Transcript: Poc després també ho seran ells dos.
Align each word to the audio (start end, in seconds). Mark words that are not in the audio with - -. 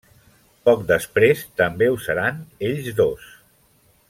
Poc 0.69 0.81
després 0.91 1.45
també 1.63 1.91
ho 1.93 2.01
seran 2.09 2.43
ells 2.71 2.93
dos. 3.03 3.33